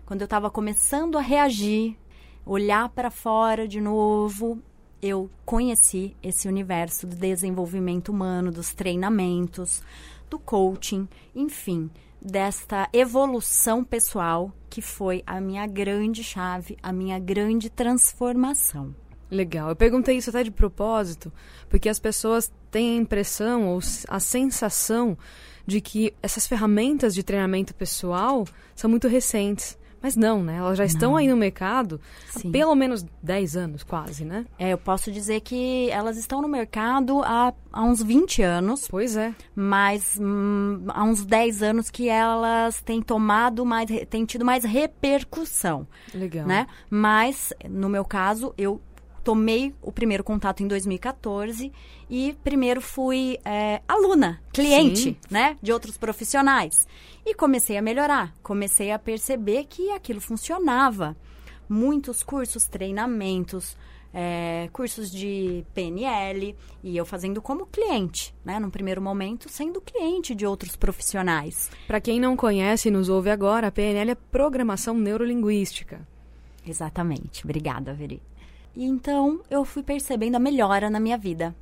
quando 0.07 0.23
eu 0.23 0.27
estava 0.27 0.51
começando 0.51 1.19
a 1.19 1.21
reagir, 1.21 1.97
olhar 2.45 2.89
para 2.89 3.11
fora 3.11 3.69
de 3.69 3.81
novo, 3.81 4.59
eu 5.03 5.31
conheci 5.45 6.17
esse 6.23 6.49
universo 6.49 7.07
do 7.07 7.17
desenvolvimento 7.17 8.11
humano, 8.11 8.51
dos 8.51 8.73
treinamentos, 8.73 9.83
do 10.31 10.39
coaching, 10.39 11.09
enfim, 11.35 11.91
desta 12.25 12.89
evolução 12.93 13.83
pessoal 13.83 14.53
que 14.71 14.81
foi 14.81 15.23
a 15.27 15.41
minha 15.41 15.67
grande 15.67 16.23
chave, 16.23 16.79
a 16.83 16.93
minha 16.93 17.19
grande 17.19 17.69
transformação. 17.69 18.95
Legal. 19.31 19.71
Eu 19.71 19.77
perguntei 19.77 20.17
isso 20.17 20.31
até 20.31 20.45
de 20.45 20.51
propósito, 20.51 21.33
porque 21.69 21.89
as 21.89 21.99
pessoas 21.99 22.53
têm 22.71 22.97
a 22.97 23.01
impressão 23.01 23.67
ou 23.69 23.81
a 24.09 24.21
sensação 24.21 25.17
de 25.67 25.81
que 25.81 26.15
essas 26.23 26.47
ferramentas 26.47 27.15
de 27.15 27.23
treinamento 27.23 27.75
pessoal 27.75 28.47
são 28.75 28.89
muito 28.89 29.09
recentes. 29.09 29.79
Mas 30.03 30.17
não, 30.17 30.43
né? 30.43 30.57
Elas 30.57 30.77
já 30.79 30.85
estão 30.85 31.17
aí 31.17 31.29
no 31.29 31.37
mercado 31.37 32.01
Sim. 32.31 32.49
há 32.49 32.53
pelo 32.53 32.75
menos 32.75 33.05
10 33.23 33.57
anos, 33.57 33.83
quase, 33.85 34.25
né? 34.25 34.45
É, 34.59 34.71
eu 34.73 34.79
posso 34.79 35.13
dizer 35.13 35.41
que 35.41 35.89
elas 35.91 36.17
estão 36.17 36.43
no 36.43 36.49
mercado 36.49 37.23
há, 37.23 37.55
há 37.73 37.83
uns 37.83 38.03
20 38.03 38.43
anos, 38.43 38.89
Pois 38.89 39.17
é. 39.17 39.35
mas 39.55 40.19
hum, 40.21 40.85
há 40.89 41.05
uns 41.05 41.25
10 41.25 41.63
anos 41.63 41.91
que 41.91 42.09
elas 42.09 42.81
têm 42.83 43.01
tomado 43.01 43.65
mais, 43.65 43.89
têm 44.11 44.25
tido 44.25 44.45
mais 44.45 44.65
repercussão, 44.65 45.87
Legal. 46.13 46.47
né? 46.47 46.67
Mas, 46.91 47.53
no 47.69 47.89
meu 47.89 48.05
caso, 48.05 48.53
eu 48.59 48.81
tomei 49.23 49.75
o 49.81 49.93
primeiro 49.93 50.25
contato 50.25 50.63
em 50.63 50.69
2014 50.69 51.73
e 52.11 52.37
primeiro 52.45 52.81
fui 52.81 53.39
é, 53.45 53.81
aluna, 53.87 54.43
cliente, 54.53 55.03
Sim. 55.03 55.17
né? 55.31 55.57
De 55.63 55.73
outros 55.73 55.97
profissionais. 55.97 56.87
E 57.25 57.35
comecei 57.35 57.77
a 57.77 57.83
melhorar, 57.83 58.35
comecei 58.43 58.91
a 58.91 58.99
perceber 58.99 59.65
que 59.65 59.91
aquilo 59.91 60.21
funcionava. 60.21 61.17
Muitos 61.69 62.23
cursos, 62.23 62.67
treinamentos, 62.67 63.77
é, 64.13 64.69
cursos 64.73 65.11
de 65.11 65.65
PNL, 65.73 66.55
e 66.83 66.97
eu 66.97 67.07
fazendo 67.07 67.41
como 67.41 67.67
cliente, 67.67 68.35
né? 68.45 68.59
Num 68.59 68.71
primeiro 68.71 69.01
momento, 69.01 69.49
sendo 69.49 69.81
cliente 69.81 70.35
de 70.35 70.45
outros 70.45 70.77
profissionais. 70.77 71.71
Para 71.87 72.01
quem 72.01 72.21
não 72.21 72.37
conhece 72.37 72.89
e 72.89 72.91
nos 72.91 73.09
ouve 73.09 73.31
agora, 73.31 73.69
a 73.69 73.73
PNL 73.73 74.11
é 74.11 74.15
Programação 74.15 74.95
Neurolinguística. 74.99 76.07
Exatamente. 76.67 77.45
Obrigada, 77.45 77.95
Veri. 77.95 78.21
E 78.75 78.85
então 78.85 79.41
eu 79.51 79.65
fui 79.65 79.83
percebendo 79.83 80.37
a 80.37 80.41
melhora 80.41 80.89
na 80.89 80.99
minha 80.99 81.19
vida. 81.19 81.55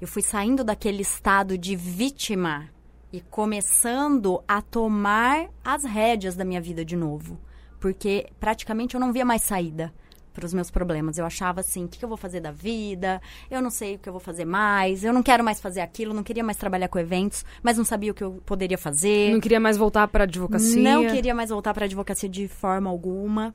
Eu 0.00 0.08
fui 0.08 0.22
saindo 0.22 0.64
daquele 0.64 1.02
estado 1.02 1.56
de 1.56 1.76
vítima 1.76 2.68
e 3.12 3.20
começando 3.20 4.42
a 4.48 4.62
tomar 4.62 5.48
as 5.64 5.84
rédeas 5.84 6.34
da 6.34 6.44
minha 6.44 6.60
vida 6.60 6.84
de 6.84 6.96
novo. 6.96 7.38
Porque 7.78 8.26
praticamente 8.40 8.94
eu 8.94 9.00
não 9.00 9.12
via 9.12 9.24
mais 9.24 9.42
saída 9.42 9.92
para 10.32 10.46
os 10.46 10.54
meus 10.54 10.70
problemas. 10.70 11.18
Eu 11.18 11.26
achava 11.26 11.60
assim, 11.60 11.84
o 11.84 11.88
que, 11.88 12.02
eu 12.02 12.08
vou 12.08 12.16
fazer 12.16 12.40
da 12.40 12.50
vida? 12.50 13.20
Eu 13.50 13.60
não 13.60 13.70
sei 13.70 13.96
o 13.96 13.98
que 13.98 14.08
eu 14.08 14.12
vou 14.12 14.20
fazer 14.20 14.44
mais. 14.44 15.04
Eu 15.04 15.12
não 15.12 15.22
quero 15.22 15.44
mais 15.44 15.60
fazer 15.60 15.80
aquilo, 15.80 16.14
não 16.14 16.22
queria 16.22 16.42
mais 16.42 16.56
trabalhar 16.56 16.88
com 16.88 16.98
eventos, 16.98 17.44
mas 17.62 17.76
não 17.76 17.84
sabia 17.84 18.12
o 18.12 18.14
que 18.14 18.24
eu 18.24 18.40
poderia 18.46 18.78
fazer. 18.78 19.32
Não 19.32 19.40
queria 19.40 19.60
mais 19.60 19.76
voltar 19.76 20.08
para 20.08 20.24
advocacia. 20.24 20.82
Não 20.82 21.06
queria 21.06 21.34
mais 21.34 21.50
voltar 21.50 21.74
para 21.74 21.84
advocacia 21.84 22.28
de 22.28 22.48
forma 22.48 22.88
alguma. 22.88 23.54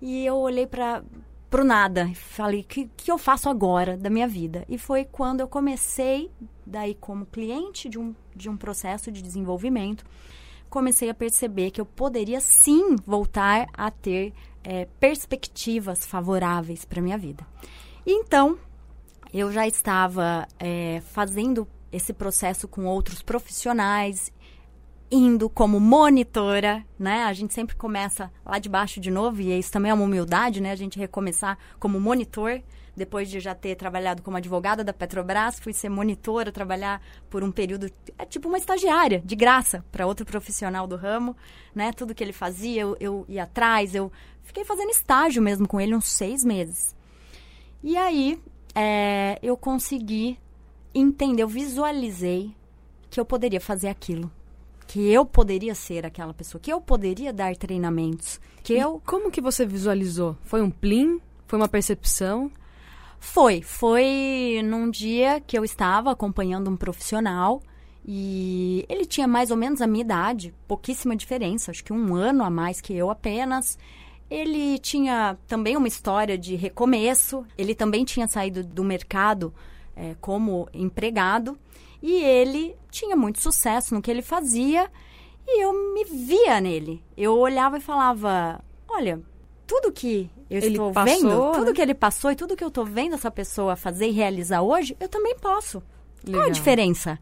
E 0.00 0.24
eu 0.24 0.36
olhei 0.36 0.66
para 0.66 1.02
pro 1.50 1.64
nada 1.64 2.10
falei: 2.14 2.60
"O 2.60 2.64
que, 2.64 2.88
que 2.96 3.10
eu 3.10 3.18
faço 3.18 3.48
agora 3.48 3.96
da 3.96 4.08
minha 4.08 4.28
vida?" 4.28 4.64
E 4.68 4.78
foi 4.78 5.04
quando 5.04 5.40
eu 5.40 5.48
comecei 5.48 6.30
daí 6.64 6.94
como 6.94 7.26
cliente 7.26 7.88
de 7.88 7.98
um 7.98 8.14
de 8.34 8.48
um 8.48 8.56
processo 8.56 9.10
de 9.12 9.20
desenvolvimento, 9.20 10.04
comecei 10.70 11.10
a 11.10 11.14
perceber 11.14 11.70
que 11.70 11.80
eu 11.80 11.84
poderia 11.84 12.40
sim 12.40 12.96
voltar 13.04 13.66
a 13.74 13.90
ter 13.90 14.32
é, 14.62 14.86
perspectivas 14.98 16.06
favoráveis 16.06 16.84
para 16.84 17.02
minha 17.02 17.18
vida. 17.18 17.46
Então, 18.06 18.58
eu 19.32 19.52
já 19.52 19.66
estava 19.66 20.46
é, 20.58 21.02
fazendo 21.12 21.66
esse 21.92 22.12
processo 22.12 22.68
com 22.68 22.86
outros 22.86 23.20
profissionais, 23.20 24.32
indo 25.10 25.50
como 25.50 25.80
monitora, 25.80 26.84
né? 26.98 27.24
A 27.24 27.32
gente 27.32 27.52
sempre 27.52 27.74
começa 27.74 28.30
lá 28.44 28.58
de 28.58 28.68
baixo 28.68 29.00
de 29.00 29.10
novo, 29.10 29.40
e 29.40 29.58
isso 29.58 29.72
também 29.72 29.90
é 29.90 29.94
uma 29.94 30.04
humildade, 30.04 30.60
né? 30.60 30.70
A 30.70 30.76
gente 30.76 30.98
recomeçar 30.98 31.58
como 31.78 31.98
monitor 31.98 32.62
depois 32.96 33.30
de 33.30 33.40
já 33.40 33.54
ter 33.54 33.76
trabalhado 33.76 34.22
como 34.22 34.36
advogada 34.36 34.84
da 34.84 34.92
Petrobras, 34.92 35.58
fui 35.58 35.72
ser 35.72 35.88
monitora, 35.88 36.52
trabalhar 36.52 37.00
por 37.30 37.42
um 37.42 37.50
período, 37.50 37.90
é 38.18 38.26
tipo 38.26 38.48
uma 38.48 38.58
estagiária, 38.58 39.22
de 39.24 39.34
graça, 39.34 39.84
para 39.90 40.06
outro 40.06 40.26
profissional 40.26 40.86
do 40.86 40.96
ramo, 40.96 41.36
né? 41.74 41.92
Tudo 41.92 42.14
que 42.14 42.22
ele 42.22 42.32
fazia, 42.32 42.82
eu, 42.82 42.96
eu 43.00 43.24
ia 43.28 43.44
atrás, 43.44 43.94
eu 43.94 44.12
fiquei 44.42 44.64
fazendo 44.64 44.90
estágio 44.90 45.42
mesmo 45.42 45.66
com 45.66 45.80
ele 45.80 45.94
uns 45.94 46.08
seis 46.08 46.44
meses. 46.44 46.94
E 47.82 47.96
aí, 47.96 48.38
é, 48.74 49.38
eu 49.42 49.56
consegui 49.56 50.38
entender, 50.94 51.42
eu 51.42 51.48
visualizei 51.48 52.54
que 53.08 53.18
eu 53.18 53.24
poderia 53.24 53.60
fazer 53.60 53.88
aquilo 53.88 54.30
que 54.90 55.08
eu 55.08 55.24
poderia 55.24 55.72
ser 55.72 56.04
aquela 56.04 56.34
pessoa, 56.34 56.60
que 56.60 56.72
eu 56.72 56.80
poderia 56.80 57.32
dar 57.32 57.54
treinamentos, 57.54 58.40
que 58.60 58.74
e 58.74 58.80
eu 58.80 59.00
Como 59.06 59.30
que 59.30 59.40
você 59.40 59.64
visualizou? 59.64 60.36
Foi 60.42 60.60
um 60.60 60.68
plim? 60.68 61.20
Foi 61.46 61.56
uma 61.56 61.68
percepção? 61.68 62.50
Foi, 63.20 63.62
foi 63.62 64.60
num 64.64 64.90
dia 64.90 65.40
que 65.46 65.56
eu 65.56 65.64
estava 65.64 66.10
acompanhando 66.10 66.68
um 66.68 66.76
profissional 66.76 67.62
e 68.04 68.84
ele 68.88 69.06
tinha 69.06 69.28
mais 69.28 69.52
ou 69.52 69.56
menos 69.56 69.80
a 69.80 69.86
minha 69.86 70.02
idade, 70.02 70.52
pouquíssima 70.66 71.14
diferença, 71.14 71.70
acho 71.70 71.84
que 71.84 71.92
um 71.92 72.16
ano 72.16 72.42
a 72.42 72.50
mais 72.50 72.80
que 72.80 72.92
eu 72.92 73.10
apenas. 73.10 73.78
Ele 74.28 74.76
tinha 74.80 75.38
também 75.46 75.76
uma 75.76 75.86
história 75.86 76.36
de 76.36 76.56
recomeço, 76.56 77.46
ele 77.56 77.76
também 77.76 78.04
tinha 78.04 78.26
saído 78.26 78.64
do 78.64 78.82
mercado 78.82 79.54
é, 79.94 80.16
como 80.20 80.68
empregado 80.74 81.56
e 82.02 82.22
ele 82.22 82.76
tinha 82.90 83.16
muito 83.16 83.40
sucesso 83.40 83.94
no 83.94 84.02
que 84.02 84.10
ele 84.10 84.22
fazia 84.22 84.90
e 85.46 85.62
eu 85.64 85.72
me 85.94 86.04
via 86.04 86.60
nele. 86.60 87.04
Eu 87.16 87.38
olhava 87.38 87.78
e 87.78 87.80
falava: 87.80 88.62
Olha, 88.88 89.20
tudo 89.66 89.92
que 89.92 90.30
eu 90.48 90.58
ele 90.58 90.68
estou 90.68 90.92
passou, 90.92 91.14
vendo, 91.14 91.52
tudo 91.52 91.66
né? 91.66 91.72
que 91.72 91.82
ele 91.82 91.94
passou 91.94 92.30
e 92.32 92.36
tudo 92.36 92.56
que 92.56 92.64
eu 92.64 92.68
estou 92.68 92.84
vendo 92.84 93.14
essa 93.14 93.30
pessoa 93.30 93.76
fazer 93.76 94.08
e 94.08 94.12
realizar 94.12 94.62
hoje, 94.62 94.96
eu 94.98 95.08
também 95.08 95.36
posso. 95.36 95.82
Legal. 96.24 96.42
Qual 96.42 96.48
a 96.48 96.52
diferença? 96.52 97.18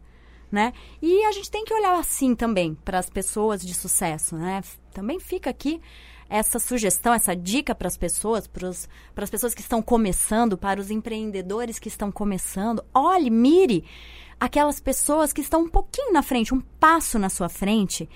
Né? 0.51 0.73
E 0.99 1.23
a 1.25 1.31
gente 1.31 1.51
tem 1.51 1.63
que 1.63 1.73
olhar 1.73 1.93
assim 1.99 2.33
também 2.33 2.73
para 2.73 2.97
as 2.97 3.07
pessoas 3.07 3.61
de 3.61 3.75
sucesso, 3.75 4.35
né? 4.35 4.63
Também 4.91 5.19
fica 5.19 5.47
aqui 5.47 5.79
essa 6.29 6.59
sugestão, 6.59 7.13
essa 7.13 7.35
dica 7.35 7.73
para 7.73 7.87
as 7.87 7.97
pessoas, 7.97 8.47
para 8.47 8.69
as 9.23 9.29
pessoas 9.29 9.53
que 9.53 9.61
estão 9.61 9.81
começando, 9.81 10.57
para 10.57 10.79
os 10.79 10.91
empreendedores 10.91 11.79
que 11.79 11.87
estão 11.87 12.11
começando. 12.11 12.83
Olhe, 12.93 13.29
mire 13.29 13.83
aquelas 14.39 14.79
pessoas 14.79 15.33
que 15.33 15.41
estão 15.41 15.63
um 15.63 15.69
pouquinho 15.69 16.13
na 16.13 16.21
frente, 16.21 16.53
um 16.53 16.61
passo 16.61 17.17
na 17.17 17.29
sua 17.29 17.49
frente. 17.49 18.07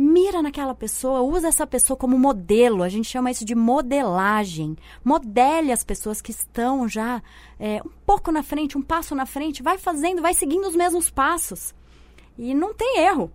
Mira 0.00 0.40
naquela 0.40 0.76
pessoa, 0.76 1.22
usa 1.22 1.48
essa 1.48 1.66
pessoa 1.66 1.96
como 1.96 2.16
modelo. 2.16 2.84
A 2.84 2.88
gente 2.88 3.08
chama 3.08 3.32
isso 3.32 3.44
de 3.44 3.56
modelagem. 3.56 4.76
Modele 5.04 5.72
as 5.72 5.82
pessoas 5.82 6.22
que 6.22 6.30
estão 6.30 6.88
já 6.88 7.20
é, 7.58 7.82
um 7.84 7.90
pouco 8.06 8.30
na 8.30 8.44
frente, 8.44 8.78
um 8.78 8.82
passo 8.82 9.12
na 9.16 9.26
frente. 9.26 9.60
Vai 9.60 9.76
fazendo, 9.76 10.22
vai 10.22 10.34
seguindo 10.34 10.68
os 10.68 10.76
mesmos 10.76 11.10
passos. 11.10 11.74
E 12.38 12.54
não 12.54 12.72
tem 12.72 13.00
erro. 13.00 13.32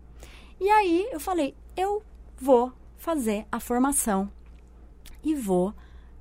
E 0.58 0.70
aí 0.70 1.10
eu 1.12 1.20
falei, 1.20 1.54
eu 1.76 2.02
vou 2.40 2.72
fazer 3.04 3.46
a 3.52 3.60
formação 3.60 4.32
e 5.22 5.36
vou 5.36 5.74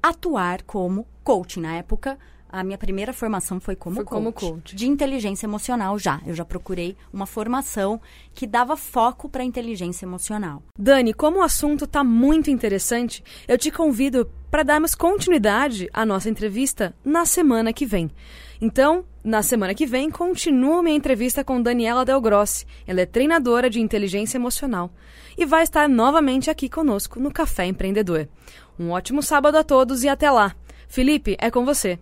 atuar 0.03 0.63
como 0.63 1.07
coach. 1.23 1.61
Na 1.61 1.77
época, 1.77 2.19
a 2.49 2.65
minha 2.65 2.77
primeira 2.77 3.13
formação 3.13 3.61
foi 3.61 3.77
como, 3.77 3.95
foi 3.95 4.05
coach, 4.05 4.15
como 4.15 4.33
coach. 4.33 4.75
De 4.75 4.89
inteligência 4.89 5.47
emocional 5.47 5.97
já. 5.97 6.21
Eu 6.27 6.35
já 6.35 6.45
procurei 6.45 6.97
uma 7.13 7.25
formação 7.25 8.01
que 8.35 8.49
dava 8.49 8.77
foco 8.77 9.29
para 9.29 9.45
inteligência 9.45 10.05
emocional. 10.05 10.61
Dani, 10.77 11.15
como 11.15 11.39
o 11.39 11.43
assunto 11.43 11.85
está 11.85 12.03
muito 12.03 12.51
interessante, 12.51 13.23
eu 13.47 13.57
te 13.57 13.71
convido 13.71 14.29
para 14.51 14.65
darmos 14.65 14.97
continuidade 14.97 15.89
à 15.93 16.05
nossa 16.05 16.29
entrevista 16.29 16.93
na 17.05 17.25
semana 17.25 17.73
que 17.73 17.87
vem. 17.87 18.11
Então, 18.65 19.05
na 19.25 19.43
semana 19.43 19.75
que 19.75 19.85
vem, 19.85 20.09
continuo 20.09 20.85
minha 20.85 20.97
entrevista 20.97 21.43
com 21.43 21.61
Daniela 21.61 22.05
Del 22.05 22.21
Grossi. 22.21 22.65
Ela 22.87 23.01
é 23.01 23.07
treinadora 23.07 23.69
de 23.69 23.81
inteligência 23.81 24.39
emocional 24.39 24.89
e 25.37 25.45
vai 25.45 25.65
estar 25.65 25.89
novamente 25.89 26.49
aqui 26.49 26.69
conosco 26.69 27.19
no 27.19 27.33
Café 27.33 27.67
Empreendedor. 27.67 28.29
Um 28.79 28.91
ótimo 28.91 29.21
sábado 29.21 29.57
a 29.57 29.65
todos 29.65 30.05
e 30.05 30.09
até 30.09 30.31
lá! 30.31 30.55
Felipe, 30.87 31.37
é 31.41 31.51
com 31.51 31.65
você. 31.65 31.99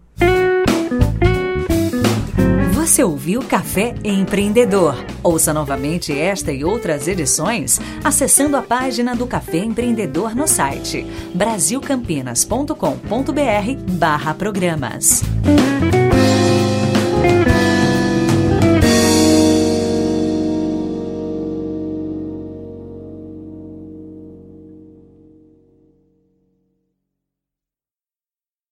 Você 2.75 3.03
ouviu 3.03 3.40
Café 3.40 3.94
Empreendedor? 4.05 4.94
Ouça 5.23 5.55
novamente 5.55 6.12
esta 6.12 6.53
e 6.53 6.62
outras 6.62 7.09
edições 7.09 7.81
acessando 8.05 8.59
a 8.59 8.62
página 8.62 9.16
do 9.16 9.27
Café 9.27 9.59
Empreendedor 9.59 10.37
no 10.37 10.46
site 10.46 11.07
brasilcampinas.com.br 11.35 13.96
barra 13.96 14.35
programas. 14.35 15.23